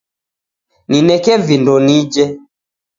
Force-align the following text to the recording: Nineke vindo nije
Nineke 0.89 1.33
vindo 1.45 1.73
nije 1.85 2.23